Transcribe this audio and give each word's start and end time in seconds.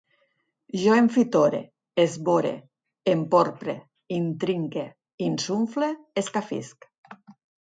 Jo 0.83 0.93
enfitore, 1.01 1.59
esvore, 2.03 2.53
emporpre, 3.13 3.75
intrique, 4.21 4.87
insufle, 5.29 5.93
escafisc 6.25 6.91